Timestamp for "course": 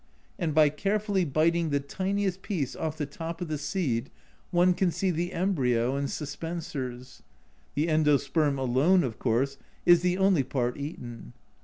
9.19-9.57